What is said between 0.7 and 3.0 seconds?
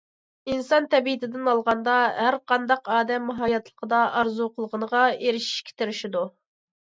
تەبىئىتىدىن ئالغاندا، ھەرقانداق